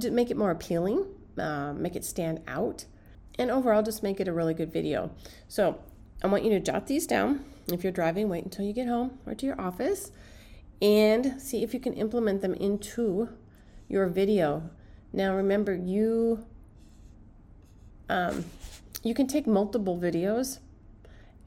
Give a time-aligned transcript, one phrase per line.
[0.00, 1.06] to make it more appealing,
[1.38, 2.86] uh, make it stand out
[3.38, 5.10] and overall just make it a really good video.
[5.48, 5.78] So
[6.22, 7.44] I want you to jot these down.
[7.68, 10.12] If you're driving, wait until you get home or to your office
[10.80, 13.28] and see if you can implement them into
[13.88, 14.70] your video.
[15.12, 16.44] Now remember, you
[18.08, 18.44] um,
[19.02, 20.58] you can take multiple videos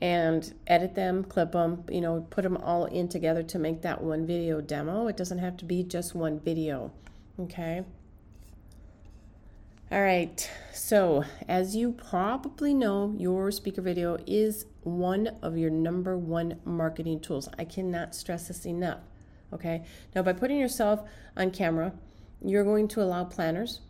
[0.00, 4.02] and edit them, clip them, you know, put them all in together to make that
[4.02, 5.08] one video demo.
[5.08, 6.92] It doesn't have to be just one video,
[7.38, 7.84] okay?
[9.90, 16.14] All right, so as you probably know, your speaker video is one of your number
[16.14, 17.48] one marketing tools.
[17.58, 19.00] I cannot stress this enough.
[19.50, 19.84] Okay,
[20.14, 21.94] now by putting yourself on camera,
[22.44, 23.80] you're going to allow planners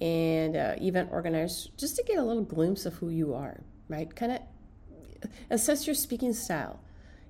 [0.00, 4.14] and uh, event organizers just to get a little glimpse of who you are, right?
[4.14, 4.38] Kind of
[5.50, 6.78] assess your speaking style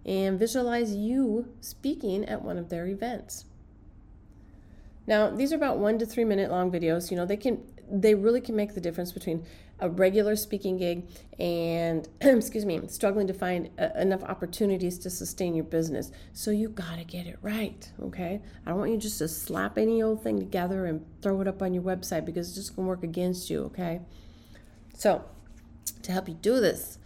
[0.04, 3.47] and visualize you speaking at one of their events.
[5.06, 7.10] Now, these are about one to three minute long videos.
[7.10, 9.45] You know, they can they really can make the difference between
[9.81, 11.05] a regular speaking gig
[11.39, 16.12] and excuse me struggling to find uh, enough opportunities to sustain your business.
[16.33, 18.41] So you got to get it right okay?
[18.65, 21.61] I don't want you just to slap any old thing together and throw it up
[21.61, 24.01] on your website because it's just going to work against you okay?
[24.97, 25.25] So
[26.05, 26.99] to help you do this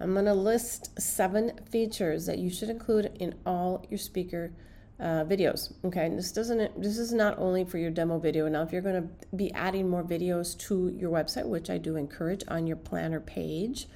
[0.00, 4.52] i'm going to list seven features that you should include in all your speaker
[4.98, 5.72] uh, videos.
[5.84, 6.80] Okay, this doesn't.
[6.80, 8.48] This is not only for your demo video.
[8.48, 11.96] Now, if you're going to be adding more videos to your website, which I do
[11.96, 13.88] encourage on your planner page,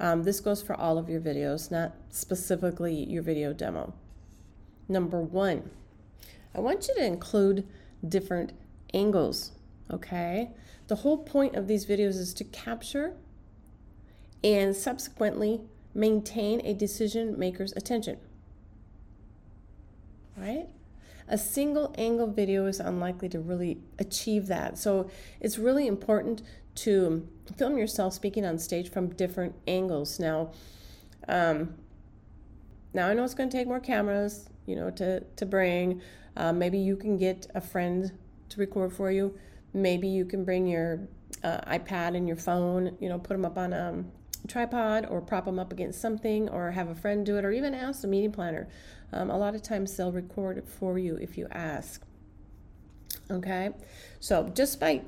[0.00, 3.94] um, this goes for all of your videos, not specifically your video demo.
[4.88, 5.70] Number one,
[6.54, 7.66] I want you to include
[8.06, 8.52] different
[8.92, 9.52] angles.
[9.90, 10.50] Okay,
[10.88, 13.14] the whole point of these videos is to capture
[14.42, 15.60] and subsequently
[15.94, 18.18] maintain a decision maker's attention
[20.36, 20.66] right?
[21.28, 24.78] A single angle video is unlikely to really achieve that.
[24.78, 25.08] So
[25.40, 26.42] it's really important
[26.74, 30.18] to film yourself speaking on stage from different angles.
[30.18, 30.52] Now,
[31.28, 31.74] um,
[32.92, 36.02] now I know it's going to take more cameras, you know, to to bring.
[36.36, 38.12] Uh, maybe you can get a friend
[38.48, 39.38] to record for you.
[39.74, 41.00] Maybe you can bring your
[41.42, 44.12] uh, iPad and your phone, you know, put them up on um,
[44.48, 47.74] tripod or prop them up against something or have a friend do it or even
[47.74, 48.68] ask a meeting planner.
[49.12, 52.02] Um, a lot of times they'll record it for you if you ask.
[53.30, 53.70] Okay,
[54.20, 55.02] so just by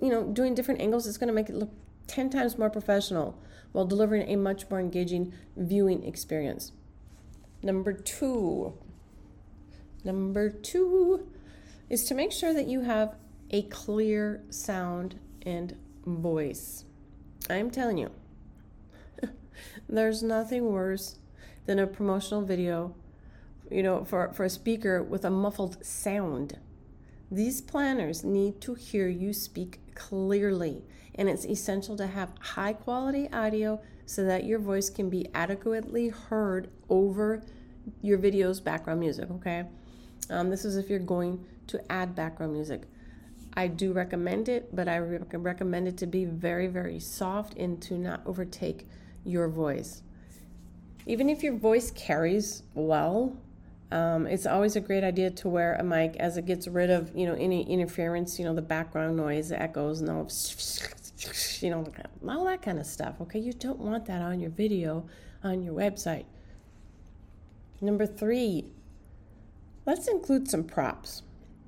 [0.00, 1.70] you know doing different angles, it's going to make it look
[2.08, 3.38] 10 times more professional
[3.72, 6.72] while delivering a much more engaging viewing experience.
[7.62, 8.74] Number two,
[10.04, 11.28] number two
[11.90, 13.16] is to make sure that you have
[13.50, 15.76] a clear sound and
[16.06, 16.84] voice.
[17.50, 18.10] I'm telling you,
[19.88, 21.16] there's nothing worse
[21.66, 22.94] than a promotional video,
[23.70, 26.58] you know, for, for a speaker with a muffled sound.
[27.30, 30.82] These planners need to hear you speak clearly.
[31.14, 36.08] And it's essential to have high quality audio so that your voice can be adequately
[36.08, 37.42] heard over
[38.02, 39.64] your video's background music, okay?
[40.30, 42.82] Um, this is if you're going to add background music.
[43.54, 47.82] I do recommend it, but I re- recommend it to be very, very soft and
[47.82, 48.86] to not overtake
[49.24, 50.02] your voice.
[51.06, 53.36] Even if your voice carries well,
[53.90, 57.14] um, it's always a great idea to wear a mic as it gets rid of
[57.16, 60.28] you know any interference, you know the background noise, the echoes, and all,
[61.60, 61.86] you know
[62.28, 63.14] all that kind of stuff.
[63.22, 65.06] Okay, you don't want that on your video
[65.42, 66.26] on your website.
[67.80, 68.66] Number three,
[69.86, 71.22] let's include some props.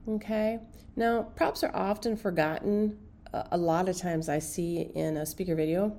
[0.06, 0.58] Okay,
[0.96, 2.98] now props are often forgotten.
[3.32, 5.96] A lot of times I see in a speaker video,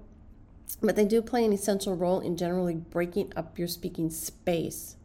[0.81, 4.95] but they do play an essential role in generally breaking up your speaking space.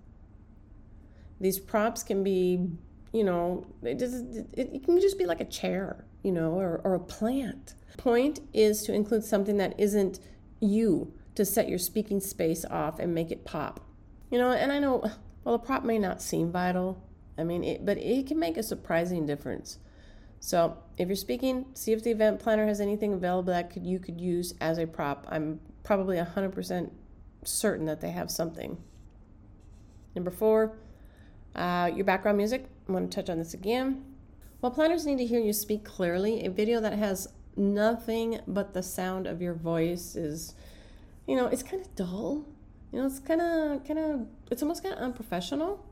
[1.41, 2.69] These props can be,
[3.13, 6.95] you know, it, just, it, can just be like a chair, you know, or, or
[6.95, 7.75] a plant.
[7.99, 10.21] Point is to include something that isn't
[10.61, 13.81] you to set your speaking space off and make it pop.
[14.31, 15.05] You know, and I know,
[15.45, 17.03] well, a prop may not seem vital.
[17.39, 19.79] I mean, it, but it can make a surprising difference.
[20.47, 23.99] So, if you're speaking, see if the event planner has anything available that could, you
[23.99, 25.27] could use as a prop.
[25.29, 26.89] I'm probably 100%
[27.43, 28.79] certain that they have something.
[30.15, 30.79] Number four,
[31.57, 34.05] uh, your background music, I'm going to touch on this again.
[34.61, 37.27] While planners need to hear you speak clearly, a video that has
[37.57, 40.55] nothing but the sound of your voice is,
[41.27, 42.45] you know, it's kind of dull.
[42.93, 45.85] You know, it's kind of, kind of, it's almost kind of unprofessional.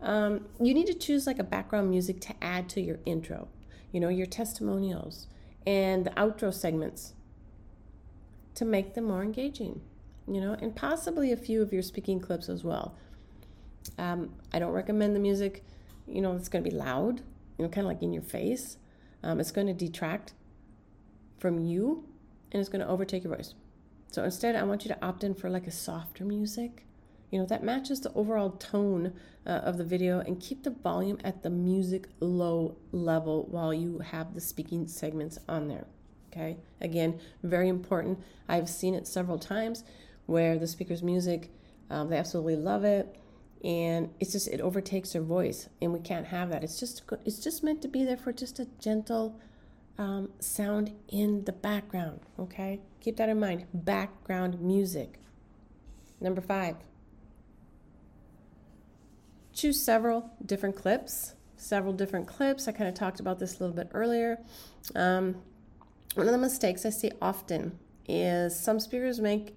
[0.00, 3.46] Um, you need to choose like a background music to add to your intro,
[3.92, 5.26] you know, your testimonials
[5.66, 7.14] and the outro segments
[8.54, 9.80] to make them more engaging,
[10.26, 12.94] you know, and possibly a few of your speaking clips as well.
[13.98, 15.64] Um, I don't recommend the music,
[16.06, 17.20] you know, it's going to be loud,
[17.58, 18.78] you know, kind of like in your face.
[19.22, 20.32] Um, it's going to detract
[21.38, 22.04] from you
[22.52, 23.54] and it's going to overtake your voice.
[24.10, 26.85] So instead, I want you to opt in for like a softer music,
[27.30, 29.12] you know, that matches the overall tone
[29.46, 33.98] uh, of the video and keep the volume at the music low level while you
[33.98, 35.86] have the speaking segments on there.
[36.32, 38.18] Okay, again, very important.
[38.48, 39.84] I've seen it several times
[40.26, 41.50] where the speaker's music,
[41.90, 43.16] um, they absolutely love it
[43.64, 46.62] and it's just it overtakes their voice and we can't have that.
[46.62, 49.40] It's just it's just meant to be there for just a gentle
[49.98, 52.80] um, sound in the background okay?
[53.00, 53.64] Keep that in mind.
[53.72, 55.18] Background music.
[56.20, 56.76] Number five
[59.56, 63.74] choose several different clips several different clips i kind of talked about this a little
[63.74, 64.38] bit earlier
[64.94, 65.34] um,
[66.14, 67.76] one of the mistakes i see often
[68.08, 69.56] is some speakers make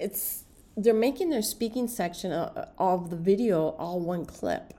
[0.00, 0.44] it's
[0.78, 4.74] they're making their speaking section of the video all one clip,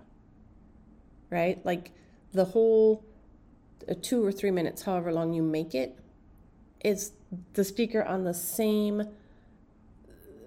[1.30, 1.64] right?
[1.66, 1.92] Like
[2.34, 3.04] the whole
[3.88, 6.00] uh, two or three minutes, however long you make it,
[6.86, 7.12] is
[7.54, 9.04] the speaker on the same,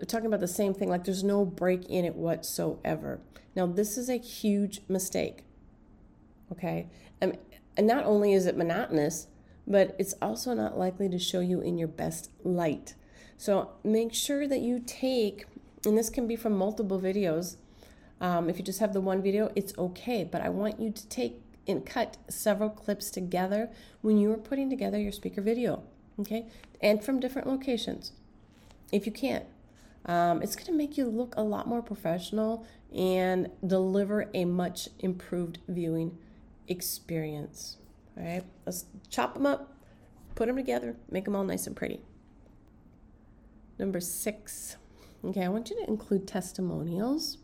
[0.06, 0.88] talking about the same thing.
[0.88, 3.20] Like there's no break in it whatsoever.
[3.54, 5.44] Now, this is a huge mistake,
[6.50, 6.88] okay?
[7.20, 7.38] And,
[7.76, 9.26] and not only is it monotonous,
[9.66, 12.94] but it's also not likely to show you in your best light.
[13.36, 15.46] So make sure that you take,
[15.84, 17.56] and this can be from multiple videos.
[18.20, 21.08] Um, if you just have the one video, it's okay, but I want you to
[21.08, 23.70] take and cut several clips together
[24.00, 25.82] when you are putting together your speaker video,
[26.18, 26.46] okay?
[26.80, 28.12] And from different locations,
[28.90, 29.44] if you can.
[30.06, 34.88] Um, it's going to make you look a lot more professional and deliver a much
[34.98, 36.18] improved viewing
[36.68, 37.78] experience.
[38.16, 39.74] All right, let's chop them up,
[40.34, 42.00] put them together, make them all nice and pretty.
[43.78, 44.76] Number six,
[45.24, 47.38] okay, I want you to include testimonials.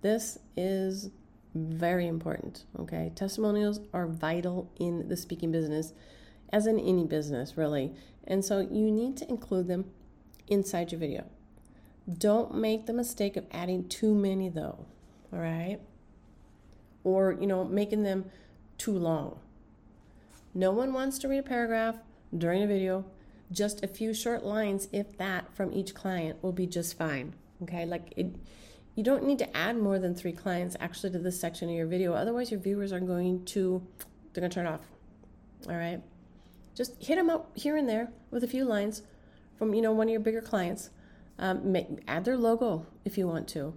[0.00, 1.10] This is
[1.54, 3.12] very important, okay?
[3.14, 5.92] Testimonials are vital in the speaking business,
[6.50, 7.94] as in any business, really.
[8.24, 9.84] And so you need to include them
[10.48, 11.24] inside your video.
[12.18, 14.86] Don't make the mistake of adding too many, though,
[15.32, 15.78] all right?
[17.04, 18.26] Or, you know, making them
[18.78, 19.38] too long.
[20.54, 21.96] No one wants to read a paragraph
[22.36, 23.04] during a video
[23.52, 27.34] just a few short lines, if that, from each client will be just fine.
[27.62, 28.34] Okay, like it,
[28.94, 31.86] you don't need to add more than three clients actually to this section of your
[31.86, 32.14] video.
[32.14, 33.86] Otherwise, your viewers are going to,
[34.32, 34.80] they're going to turn off.
[35.68, 36.00] All right,
[36.74, 39.02] just hit them up here and there with a few lines
[39.62, 40.90] from you know one of your bigger clients.
[41.38, 43.72] Um, make, add their logo if you want to,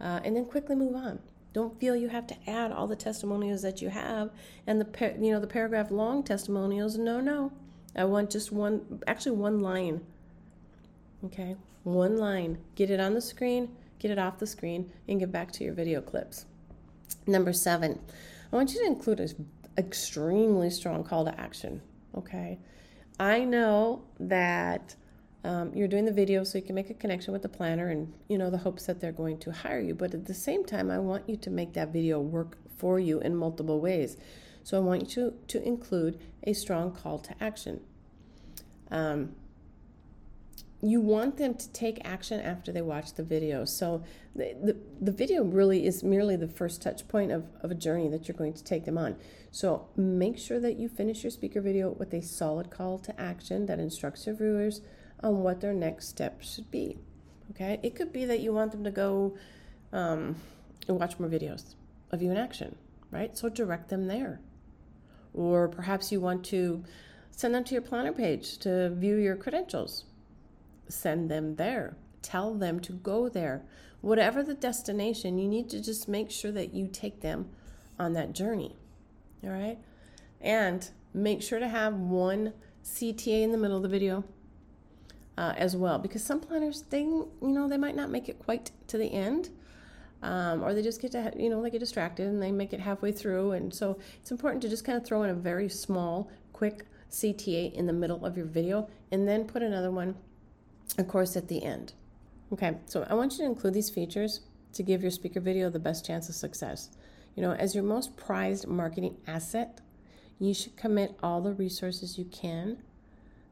[0.00, 1.20] uh, and then quickly move on.
[1.52, 4.30] Don't feel you have to add all the testimonials that you have
[4.66, 6.98] and the par- you know the paragraph long testimonials.
[6.98, 7.52] No, no.
[7.94, 10.00] I want just one, actually one line.
[11.24, 11.54] Okay,
[11.84, 12.58] one line.
[12.74, 13.68] Get it on the screen,
[14.00, 16.46] get it off the screen, and get back to your video clips.
[17.28, 18.00] Number seven,
[18.52, 21.80] I want you to include an extremely strong call to action.
[22.16, 22.58] Okay.
[23.20, 24.94] I know that
[25.44, 28.12] um, you're doing the video so you can make a connection with the planner and
[28.28, 30.90] you know the hopes that they're going to hire you but at the same time
[30.90, 34.16] i want you to make that video work for you in multiple ways
[34.62, 37.80] so i want you to, to include a strong call to action
[38.90, 39.34] um,
[40.80, 43.64] you want them to take action after they watch the video.
[43.64, 44.04] So
[44.36, 48.08] the, the, the, video really is merely the first touch point of, of a journey
[48.08, 49.16] that you're going to take them on.
[49.50, 53.66] So make sure that you finish your speaker video with a solid call to action
[53.66, 54.80] that instructs your viewers
[55.22, 56.98] on what their next step should be.
[57.50, 59.36] Okay, it could be that you want them to go
[59.92, 60.36] um,
[60.86, 61.74] and watch more videos
[62.12, 62.76] of you in action,
[63.10, 63.36] right?
[63.36, 64.40] So direct them there.
[65.34, 66.84] Or perhaps you want to
[67.30, 70.04] send them to your planner page to view your credentials
[70.88, 71.96] send them there.
[72.22, 73.62] Tell them to go there.
[74.00, 77.50] Whatever the destination, you need to just make sure that you take them
[77.98, 78.76] on that journey.
[79.44, 79.78] All right?
[80.40, 82.52] And make sure to have one
[82.84, 84.24] CTA in the middle of the video
[85.38, 88.70] uh, as well because some planners they you know they might not make it quite
[88.86, 89.50] to the end
[90.22, 92.80] um, or they just get to you know they get distracted and they make it
[92.80, 96.30] halfway through and so it's important to just kind of throw in a very small
[96.52, 100.14] quick CTA in the middle of your video and then put another one
[100.96, 101.92] of course, at the end.
[102.52, 104.40] Okay, so I want you to include these features
[104.72, 106.90] to give your speaker video the best chance of success.
[107.34, 109.80] You know, as your most prized marketing asset,
[110.38, 112.78] you should commit all the resources you can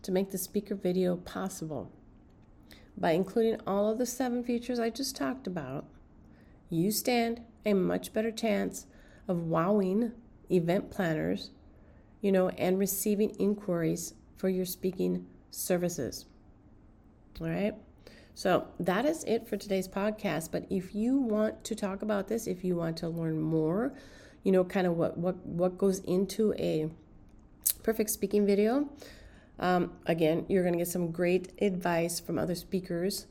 [0.07, 1.91] to make the speaker video possible.
[2.97, 5.85] By including all of the seven features I just talked about,
[6.71, 8.87] you stand a much better chance
[9.29, 10.13] of wowing
[10.51, 11.51] event planners,
[12.21, 16.27] you know, and receiving inquiries for your speaking services.
[17.41, 17.75] All right.
[18.35, 20.53] So that is it for today's podcast.
[20.53, 23.93] But if you want to talk about this, if you want to learn more,
[24.45, 26.91] you know, kind of what what what goes into a
[27.83, 28.89] perfect speaking video.
[29.59, 33.27] Um, again, you're going to get some great advice from other speakers,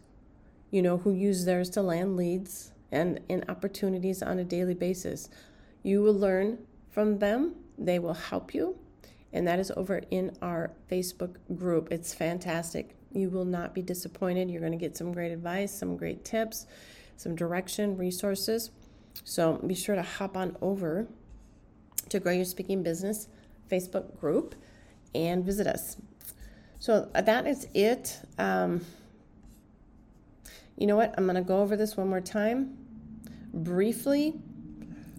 [0.72, 5.30] you know, who use theirs to land leads and, and opportunities on a daily basis.
[5.84, 8.78] You will learn from them, they will help you,
[9.34, 11.90] and that is over in our Facebook group.
[11.92, 12.96] It's fantastic.
[13.12, 14.50] You will not be disappointed.
[14.50, 16.66] You're going to get some great advice, some great tips,
[17.18, 18.72] some direction, resources.
[19.24, 21.08] So be sure to hop on over
[22.10, 23.28] to Grow Your Speaking Business
[23.70, 24.56] Facebook group
[25.14, 25.98] and visit us.
[26.86, 28.20] So uh, that is it.
[28.38, 28.86] Um,
[30.78, 31.16] you know what?
[31.18, 32.78] I'm going to go over this one more time
[33.52, 34.36] briefly.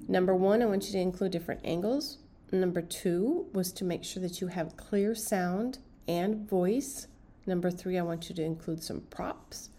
[0.07, 2.19] Number one, I want you to include different angles.
[2.53, 7.09] Number two was to make sure that you have clear sound and voice.
[7.47, 9.71] Number three, I want you to include some props.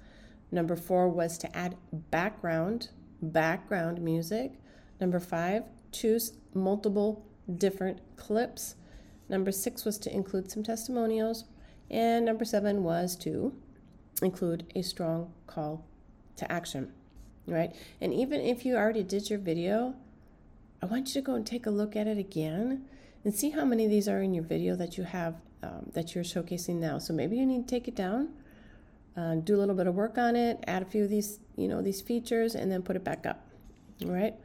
[0.52, 1.78] Number four was to add
[2.12, 2.90] background,
[3.22, 4.60] background music.
[5.00, 5.64] Number five,
[5.94, 7.26] choose multiple
[7.56, 8.76] different clips.
[9.30, 11.46] Number six was to include some testimonials.
[11.90, 13.54] And number seven was to
[14.22, 15.86] include a strong call
[16.38, 16.92] to action,
[17.46, 17.76] right?
[18.02, 19.96] And even if you already did your video,
[20.82, 22.86] I want you to go and take a look at it again
[23.24, 26.14] and see how many of these are in your video that you have um, that
[26.14, 27.00] you're showcasing now.
[27.00, 28.30] So maybe you need to take it down,
[29.16, 31.68] uh, do a little bit of work on it, add a few of these, you
[31.68, 33.44] know, these features, and then put it back up.
[34.04, 34.36] All right.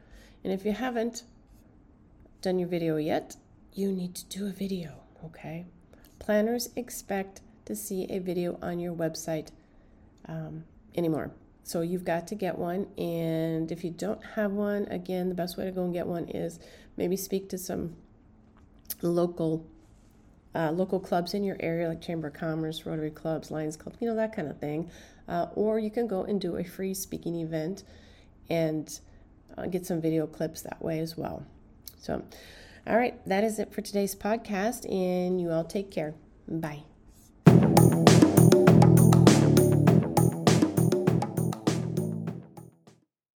[0.43, 1.23] And if you haven't
[2.41, 3.35] done your video yet,
[3.73, 4.95] you need to do a video.
[5.25, 5.65] Okay.
[6.23, 9.49] Planners expect to see a video on your website
[10.27, 10.63] um,
[10.95, 11.31] anymore.
[11.63, 12.87] So you've got to get one.
[12.97, 16.29] And if you don't have one, again, the best way to go and get one
[16.29, 16.59] is
[16.97, 17.95] maybe speak to some
[19.01, 19.65] local
[20.55, 24.07] uh, local clubs in your area, like Chamber of Commerce, Rotary Clubs, Lions Club, you
[24.07, 24.89] know, that kind of thing.
[25.27, 27.83] Uh, or you can go and do a free speaking event
[28.49, 28.99] and
[29.57, 31.43] uh, get some video clips that way as well.
[31.97, 32.23] So,
[32.85, 36.15] all right, that is it for today's podcast, and you all take care.
[36.49, 36.83] Bye.